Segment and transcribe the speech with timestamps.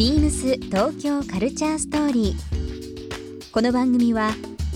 [0.00, 3.52] ビームス東京カルチャーストーリー。
[3.52, 4.30] この番組は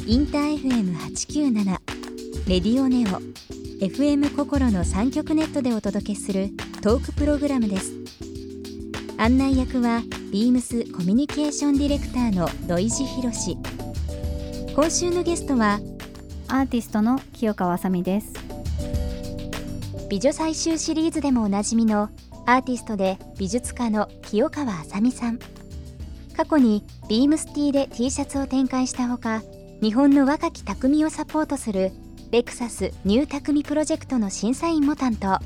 [0.06, 1.65] インター FM897
[2.47, 3.22] レディオネオ
[3.83, 6.50] FM 心の三極ネットでお届けする
[6.83, 7.95] トークプログラムです。
[9.16, 13.56] 案内役はビームスコミュニケーションディレクターの土井博志。
[14.75, 15.80] 今週のゲストは
[16.48, 18.34] アーティストの清川あさみです
[20.11, 22.11] 美女採集シリーズでもおなじみの
[22.46, 25.39] アーティストで美術家の清川あさみさん。
[26.36, 29.43] 過去にビームスティーで T シャツを展開したほか
[29.80, 31.93] 日本の若き匠をサポートする
[32.33, 35.39] レクサスニュー匠プロジェクトの審査員も担当。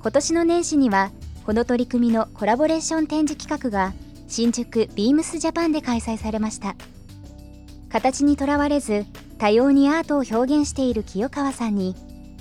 [0.00, 1.10] 今年の年始には
[1.44, 3.92] この取り組みのコラボレーション展示企画が
[4.26, 6.74] 新宿ビームスジャパンで開催されました。
[7.90, 9.06] 形にとらわれず
[9.38, 11.94] 多様にアートを表現している清川さんに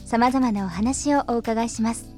[0.05, 2.16] さまざまなお話をお伺いします。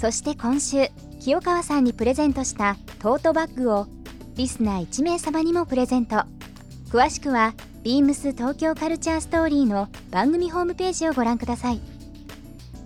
[0.00, 0.88] そして今週
[1.20, 3.86] 清川さんにプレゼントしたトートバッグを
[4.34, 6.22] リスナー1名様にもプレゼント
[6.88, 11.82] 詳しくはビームス東京カルチャーストーリーの番組ホームページをご覧ください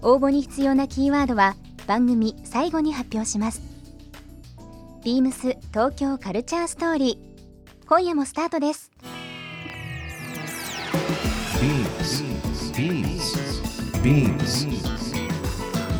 [0.02, 1.54] 応募に必要なキーワードは
[1.86, 3.62] 番組最後に発表します
[5.04, 8.90] ビームス東京カルチャーストーリー今夜もスタートです
[11.60, 12.24] Beams.
[12.74, 13.36] Beams.
[14.02, 14.73] Beams.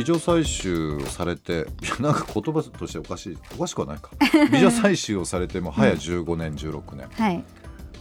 [0.00, 4.10] 美女採集をされていやなんか言葉としておかしいおかしくはないか。
[4.50, 7.44] 美女採集をされても早15年、16年はい。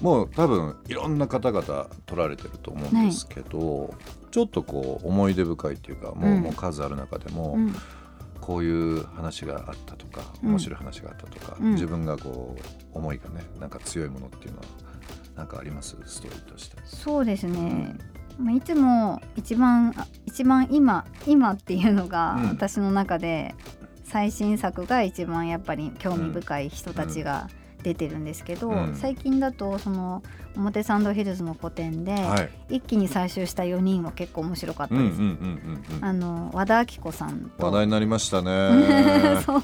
[0.01, 3.93] もう多分いろんな方々撮られてると思うんですけど、
[4.31, 6.41] ちょっとこう思い出深いっていうかもう,、うん。
[6.41, 7.75] もう数ある中でも、うん。
[8.39, 10.49] こういう話があったとかうん。
[10.51, 11.71] 面白い話があったとか、うん。
[11.73, 12.55] 自分がこ
[12.93, 14.63] う思いがねなんか強いものっていうのは
[15.35, 15.97] なんかあります？
[16.05, 16.77] ストーリーとして。
[16.85, 17.93] そうですね
[18.39, 22.49] まあいつも一番あ一番今今っていうのがうん。
[22.49, 23.53] 私の中で
[24.03, 27.47] 最新作が一番やっぱり興味深い人たちが
[27.83, 28.95] 出てるんですけど、うん。
[28.95, 30.23] 最近だとその
[30.55, 35.19] 表参道ヒルズの個展で、はい、一気に採集した4人は結構面白かったです。
[36.01, 37.65] あの和田アキ子さんと。
[37.65, 39.41] 話題になりましたね。
[39.45, 39.63] そう。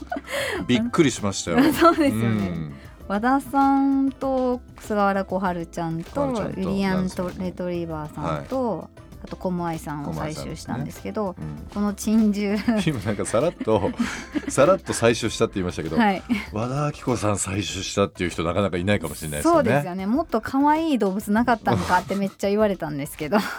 [0.68, 1.64] びっくりしましたよ。
[1.74, 2.74] そうですよね、うん
[3.08, 8.90] 和田さんと菅原小春ちゃんと小春ちゃんとレトリバーさんと、
[9.26, 11.68] あとコモアイさんを採集したんですけどうん。
[11.74, 12.60] この珍獣。
[12.86, 13.92] 今なんかさらっと
[14.50, 16.22] さらっと採集したって言いましたけど、はい。
[16.54, 19.58] 和田アキ子さん採集したっていう人なかなかいないかもしれないですよね。
[19.58, 20.06] そうですよね。
[20.06, 23.38] もっと可愛い動物なかったのかってめっちゃ言われたんですけど。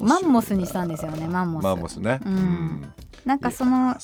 [0.00, 1.64] マンモスにしたんですよねマンモス。
[1.64, 2.20] マンモスね。
[2.24, 2.92] うん
[3.24, 3.96] なんかその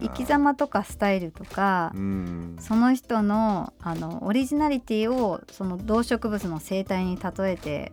[0.00, 2.56] 生き様とかスタイルとかうん。
[2.60, 7.92] その人のあのオリジナリティをその動植物の生態に例えて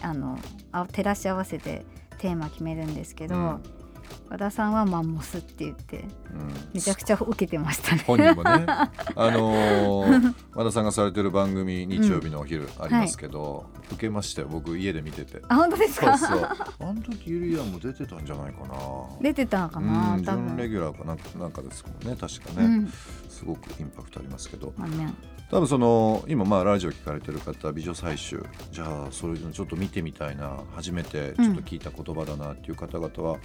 [0.00, 0.38] あの
[0.72, 1.84] あ照らし合わせて
[2.18, 3.75] テーマ決めるんですけど、うん
[4.28, 6.52] 和田さんはマンモスって言ってうん。
[6.74, 8.02] めちゃくちゃ受けてましたね。
[8.06, 8.90] 本人もね、 あ
[9.30, 14.48] のー和田さんがされてる番組日曜日のお昼ありますけど、受けましたよ。
[14.50, 15.40] 僕家で見てて。
[15.48, 16.18] あ本当ですか？
[16.18, 16.48] そうそう。
[16.80, 18.74] あの時ユリアンも出てたんじゃないかな。
[19.20, 20.70] 出てたのかなう準レ分。
[20.70, 22.16] ギュラーかなんかなんかですもんね。
[22.20, 22.92] 確かね、うん。
[23.28, 24.72] すごくインパクトありますけど。
[24.76, 25.12] まあね。
[25.48, 28.44] 多分その今まあラジオ聞かれてる方美女採集。
[28.72, 30.56] じゃあそれのちょっと見てみたいな。
[30.74, 33.38] 初めてちょっと聞いた言葉だなっていう方々は、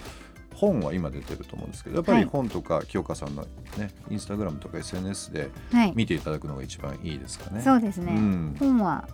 [0.54, 2.26] 本は今出てると思うんですけどやっぱりはい。
[2.26, 3.42] 本とか清香さんの
[3.78, 5.92] ねインスタグラムとか SNS ではい。
[5.94, 7.62] 見ていただくのが一番いいですかね。
[7.62, 8.56] そうですね、うん。
[8.58, 9.08] 本は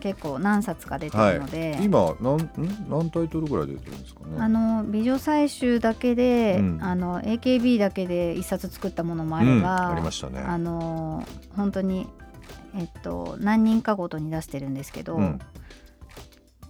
[0.00, 4.36] 結構何冊か出てはいるので、今何ん何タイトルぐらい出てるんですかね？
[4.40, 6.78] あの美女採集だけで、うん。
[6.82, 9.62] あの AKB だけで一冊作ったものもあれうん。
[9.62, 10.40] ば、ありましたね。
[10.40, 11.24] あの
[11.54, 12.08] 本当に
[12.76, 15.38] えっと何人かごとに出してるんですけど、うん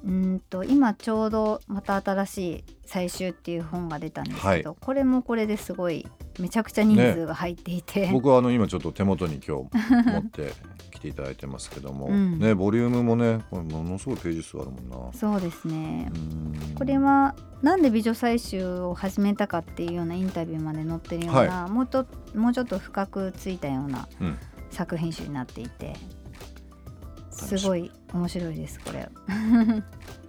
[0.05, 6.07] うんと今ちょうどまた新しい「最終」っていう本が出たんですけど、これもこれですごい
[6.39, 10.53] めちゃくちゃ人数が入っていて、僕はあの今ちょっと手元に今日持って
[10.91, 12.39] きていただいてますけども、 うん。
[12.39, 15.13] ねボリュームもねこれものすごいページ数あるもんな。
[15.13, 16.19] そうですね、う
[16.73, 16.75] ん。
[16.75, 24.37] これはなんで美女採集を始めたかっていうようなインタビューまで載ってるような、もうともうちょっと深くついたようなうん。
[24.71, 25.89] 作品集になっていて。
[25.89, 26.22] 楽しみ
[27.43, 29.09] すごい面白いですこれ。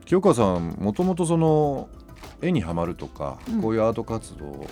[0.06, 1.90] 清川さんもともとその
[2.42, 3.62] 絵にはまるとか、うん。
[3.62, 4.68] こういうアート活動を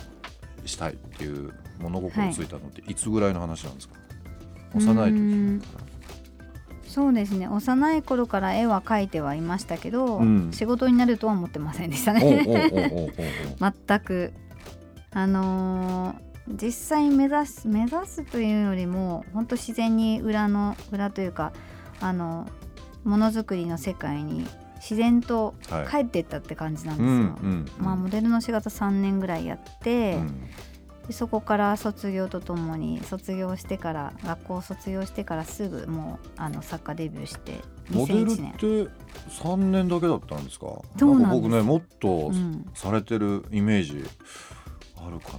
[0.66, 3.96] したいっていう物心ついたのっていつぐらいの話なんですか、
[4.76, 5.12] 幼い
[5.60, 5.84] 時か
[6.88, 7.48] そうですね。
[7.48, 10.52] 幼い頃から絵は描いてはいましたけど、うん。
[10.52, 12.46] 仕事になるとは思ってませんでしたね。
[13.60, 14.34] 全く。
[15.14, 21.54] あのー実際目指す目指すというよりも本当自然に裏の裏というか
[22.02, 22.48] あの
[23.04, 24.46] ものづくりの世界に
[24.76, 25.88] 自然とはい。
[25.88, 27.10] 帰っていったって感じなんですよ。
[27.10, 30.44] うんうんまあ、モデルの仕事3年ぐらいやって、うん。
[31.08, 37.60] でそこから卒業とともに卒業してから学校を卒業してからすぐもうあの作家デビューして
[37.90, 38.68] モデルっ2001年て
[39.30, 40.68] 3年だけだったんですか？
[40.98, 44.04] そうなん僕ねもっとうん、されてるイメージ
[44.98, 45.32] あるか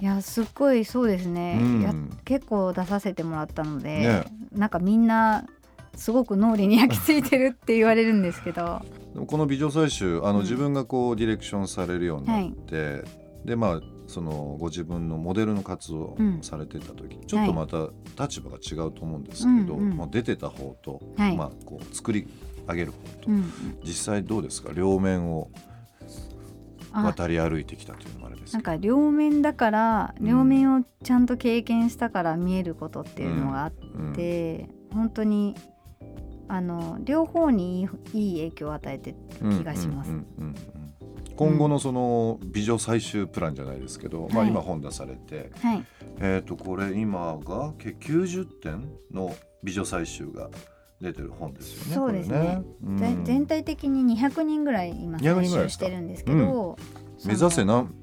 [0.00, 1.82] いやすっごいそうですね、うん。
[1.82, 1.92] や
[2.24, 4.24] 結構出させてもらったので、ね。
[4.52, 5.44] なんかみんな
[5.96, 8.80] すごく脳裏に焼き付いてるって言われるんですけど。
[9.26, 10.42] この美女採集あの、うん。
[10.42, 13.04] 自分がこうディレクションされるようになって、
[13.44, 16.38] でまあそのご自分のモデルの活動をうん。
[16.42, 17.88] されてた時、ちょっとまた
[18.22, 19.96] 立場が違うと思うんですけど、うんうん。
[19.96, 21.36] まあ、出てた方と、はい。
[21.36, 22.26] まあ、こう作り
[22.68, 23.44] 上げる方と、うん
[23.84, 24.72] 実際どうですか？
[24.74, 25.48] 両面を
[26.92, 27.02] あ。
[27.02, 30.26] 渡り歩いてきたというのもあれですなんか両面だからうん。
[30.26, 34.12] 両面をちゃんと経験したから見えることっていうのがあっうん。
[34.12, 35.54] て、本当に
[36.48, 39.16] あの両方にいい影響を与えてる
[39.58, 40.10] 気がします。
[40.10, 40.54] うんうんうんうん
[41.36, 45.84] 今後のその美女採集プランじゃないですけど、まあ、はい今本出されて、はい、
[46.20, 50.48] えー、とこれ今がけ90点の美女採集が
[51.00, 51.94] 出てる本ですよね。
[51.94, 52.38] そうですね。
[52.38, 52.62] ね。
[52.84, 52.98] うん。
[52.98, 55.62] ぜ全体的に200人ぐらい今200人採ぐらいですか？
[55.64, 56.38] 集してるんですけど、
[57.18, 57.94] その目指せ何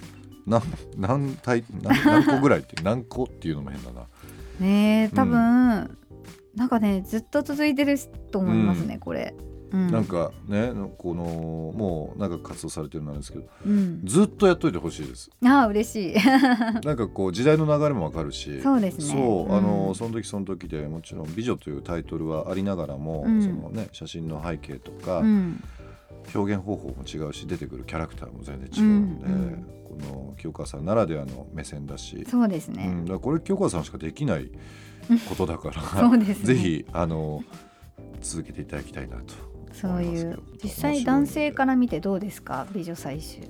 [0.45, 0.61] 何
[0.97, 4.07] 何体何何個ぐらいって何個っていうのも変だな。
[4.59, 5.97] ねえ多分、
[6.55, 7.97] なんかねずっと続いてる
[8.31, 9.33] と思いますね、これ。
[9.71, 15.29] うん、なんかねこのもう長く活動されてるんですけどうん、ずっとやっといてほしいです。
[15.45, 16.15] ああ嬉しい。
[16.85, 18.61] なんかこう時代の流れもわかるし。
[18.61, 19.05] そうですね。
[19.05, 19.95] そう、あのうん。
[19.95, 23.41] その時その時でもちろん「美女」というタイトルはありながらも、うん。
[23.41, 25.63] そのね、写真の背景とか、うん
[26.33, 34.49] 表現方法も違うし出てくるキャラクターも全然違うので、うんうんこの清川さんならではの目線だし、そうですね、うん、だこれ清川さんしかできない
[35.27, 36.33] ことだから ね。
[36.33, 37.43] ぜひあの
[38.21, 39.33] 続けていただきたいなと
[39.73, 42.67] そういう実際男性から見てどうですか？
[42.73, 43.41] 美女採集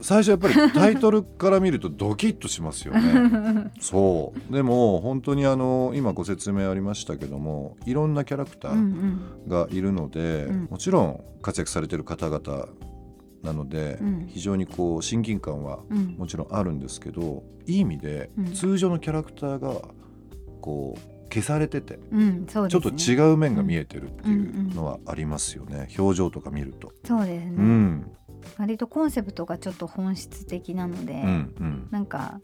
[0.00, 3.70] 最初やっぱり タイトルから見るとドキッとしますよね。
[3.80, 4.52] そう。
[4.52, 10.68] でも本当にあの今ご説明ありましたけどもいろんなキャラクタうんーがいるので、うん。
[10.70, 12.68] もちろん活躍されてる方々
[13.42, 14.24] なので、うん。
[14.28, 16.06] 非常にこう親近感はうんうん。
[16.18, 18.44] もちろんあるんですけどいい意味でうん。
[18.52, 19.82] 通常のキャラクターが
[20.60, 26.92] こう消されてて、うんそうちょっと違う面が見えてるっていうのはありますよね、表情とか見ると。
[27.04, 28.16] そうですね、うん。
[28.58, 31.88] 割とコンセプトがちょっと本質的なので、うんうん。
[31.90, 32.40] なんか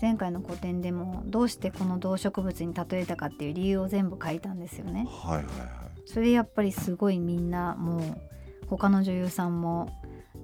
[0.00, 5.06] 前回の個展でもどうしてこの動植物に例えたかっていう理由を全部書いたんですよね。
[5.10, 5.50] はいはいはい。
[6.06, 8.20] それやっぱりすごいみんなもう
[8.66, 9.99] 他の女優さんも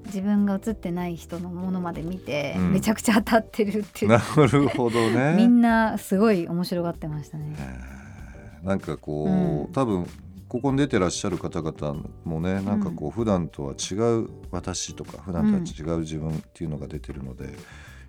[0.06, 2.72] 自分が写ってない人のものまで見て、うん。
[2.72, 4.10] めちゃくちゃ当たってるっていう。
[4.10, 5.34] なるほどね。
[5.38, 7.54] みんなすごい面白がってましたね。
[7.58, 8.66] えー。
[8.66, 9.72] なんかこう、うん。
[9.72, 10.06] 多分
[10.48, 17.52] ここに出てらっしゃる方々もねなんかこう普段とは違う私とか普段とは違う自分っていうのが出てるので、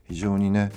[0.07, 0.72] 非常にね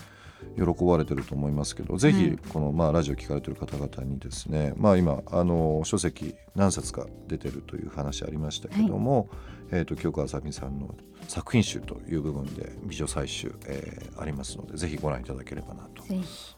[0.56, 9.28] 喜ばれてると思いますけどぜひこの、まあ、ラジオ聞かれてる方々にですね、まあ、今あの書籍何冊か出てるという話ありましたけども、
[9.70, 10.94] えー、と清川あさみさんの
[11.28, 16.02] 作品集という部分で美女採集、えーありますのでぜひご覧いただければなと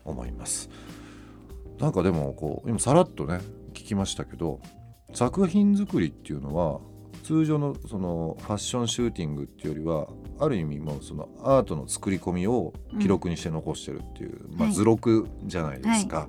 [0.04, 0.68] 思います。
[1.78, 3.40] なんかでもこう今さらっとね
[3.72, 4.60] 聞きましたけど
[5.14, 6.80] 作品作りっていうのは
[7.24, 10.08] 通常のそのファッションシューティングっていうよりは
[10.42, 16.28] ある意味もうそのアートの作り込みを記録にして残してるっていう、まあ、はい図録じゃないですか、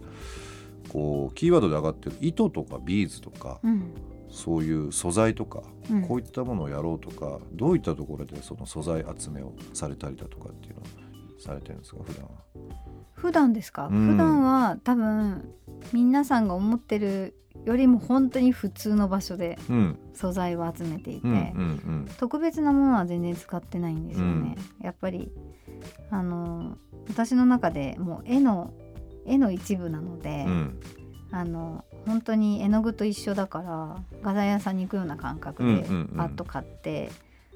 [0.90, 3.94] こうキーワードで上がってる糸とかビーズとかうん。
[4.30, 6.08] そういう素材とか、うん。
[6.08, 10.84] こういったものをやろうとかどういったところでその素材集めをされたりだとかっていうのを
[11.44, 12.30] されてるんですか普段は？
[13.14, 14.12] 普段ですか、うん。
[14.12, 15.54] 普段は多分
[15.92, 17.36] 皆さんが思ってる
[17.66, 20.00] よりも本当に普通の場所でうん。
[20.14, 25.32] 素材を集めていて、うんうん特別なものは全然使ってないんですよね、やっぱり
[26.12, 26.78] あの
[27.10, 28.74] 私の中でもう絵の
[29.26, 30.52] 絵の一部なので、うん。
[30.52, 30.80] うん
[31.36, 37.12] あの本当に絵の具と一緒だから画材屋さんに行くような感覚でうんうんうんパッと買って、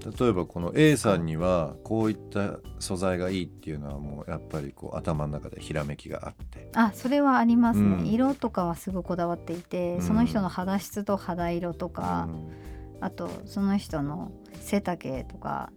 [0.05, 6.69] 例えばこの A さんにはこういった素材がいいっていうのはもうやっぱりこう頭の中でひらめきがあって。
[6.75, 8.07] あそれはありますね、うん。
[8.07, 10.01] 色とかはすごいこだわっていて、うん。
[10.01, 12.29] その人の肌質と肌色とか、
[13.01, 15.71] あとその人の背丈とか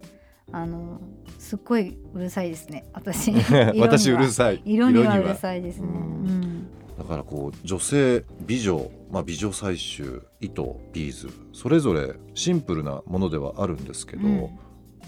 [0.51, 1.01] あの
[1.39, 2.85] すっごいうるさいですね。
[2.93, 3.31] 私。
[3.79, 4.61] 私うるさい。
[4.65, 6.60] 色にはうるさいですね、ううんん
[7.01, 14.49] だからこう女性美女、まあ、美女採集糸ビーズそれぞれシンプルなものではあるんですけど、うん。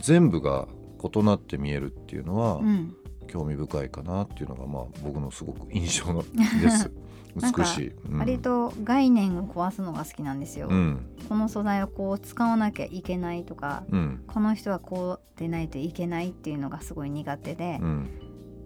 [0.01, 0.67] 全部が
[1.03, 2.95] 異なって見えるっていうのはうん。
[3.27, 6.91] 興味深いかなっていうのがまあ僕のすごく印象のです。
[7.35, 8.19] 美しい、うん。
[8.19, 10.99] 割と概念を壊すのが好きなんですよ、うん。
[11.29, 14.23] この素材をこう使わなきゃいけないとかうん。
[14.27, 18.09] この人はこうでないといけないっていうのがすごい苦手で、うん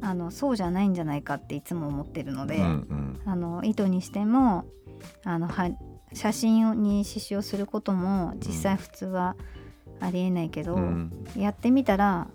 [0.01, 3.21] あのそうじゃないんじゃないかっていつも思ってるので、うんうん。
[3.25, 4.65] あの糸にしても
[5.23, 5.69] あのは
[6.13, 9.35] 写真に刺繍をすることも実際普通は
[9.99, 11.11] ありえないけど、うん。
[11.35, 12.27] やってみたら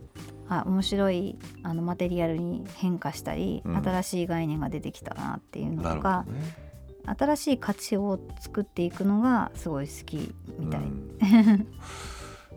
[0.49, 3.77] あ面白いあのマテリアルに変化したり、うん。
[3.77, 6.41] 新しい概念が出てきたなっていうのとかど、ね。
[7.19, 10.81] 新しい価値を作っていくのがすごい好きみたい。
[10.81, 11.67] うん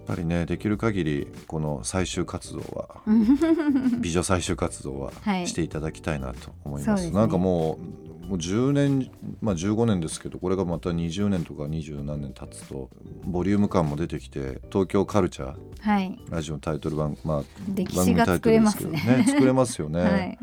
[0.05, 3.01] ぱりねできる限りこの採集活動は
[3.99, 6.85] 美女採集活動ははいしていただきたいなと思います。
[6.85, 12.89] そうですねなんかもうもう10年まあ15年ですけどこれがまた20年とか20何年経つと
[13.23, 17.43] ボリューム感も出てきて東京カルチャーはい、ラジオのタイトル番まあ
[17.75, 19.17] 歴番組タイト史が作れルでけどますすね。
[19.17, 20.01] ね作れますよね。
[20.01, 20.37] はい、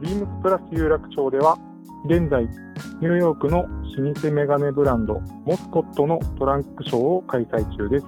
[0.00, 1.58] ビームスプラス有楽町では
[2.04, 8.06] 現在ニューヨークの老舗メガネブランドモスコットのトランクショーを開催中です。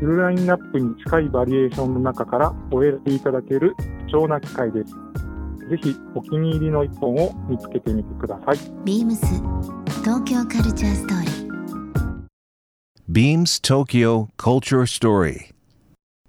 [0.00, 3.76] フルラインナップに近いバリエーションの中からお選びいただける
[4.08, 4.92] 貴重な機会です。
[5.70, 8.56] ぜひお気に入りの一本を見つけてみてください。
[8.84, 9.24] ビームス
[10.02, 11.32] 東京カルチャーストーリー
[13.08, 15.52] Beams Tokyo Culture Story.